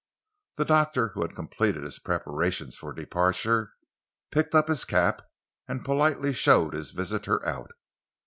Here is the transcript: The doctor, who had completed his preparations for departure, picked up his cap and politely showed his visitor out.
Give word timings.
The 0.55 0.65
doctor, 0.65 1.09
who 1.09 1.21
had 1.21 1.35
completed 1.35 1.83
his 1.83 1.99
preparations 1.99 2.75
for 2.75 2.91
departure, 2.91 3.73
picked 4.31 4.55
up 4.55 4.67
his 4.67 4.83
cap 4.83 5.21
and 5.67 5.85
politely 5.85 6.33
showed 6.33 6.73
his 6.73 6.89
visitor 6.89 7.45
out. 7.45 7.69